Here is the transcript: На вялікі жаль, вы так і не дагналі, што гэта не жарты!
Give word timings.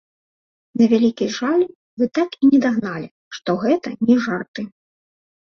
На 0.81 0.87
вялікі 0.93 1.27
жаль, 1.39 1.65
вы 1.99 2.07
так 2.19 2.29
і 2.41 2.49
не 2.51 2.59
дагналі, 2.65 3.07
што 3.39 3.49
гэта 3.67 3.95
не 4.09 4.19
жарты! 4.27 4.61